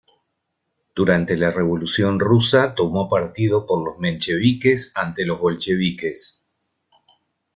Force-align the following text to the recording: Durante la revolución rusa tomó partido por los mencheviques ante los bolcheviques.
Durante 0.95 1.37
la 1.37 1.51
revolución 1.51 2.19
rusa 2.19 2.73
tomó 2.73 3.07
partido 3.07 3.67
por 3.67 3.85
los 3.85 3.99
mencheviques 3.99 4.91
ante 4.95 5.27
los 5.27 5.39
bolcheviques. 5.39 6.43